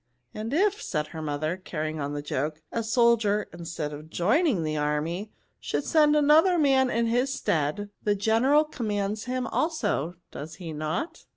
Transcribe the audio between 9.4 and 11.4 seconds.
also, does be not?''